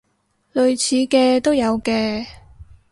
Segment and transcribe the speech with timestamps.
[0.53, 2.25] 類似嘅都有嘅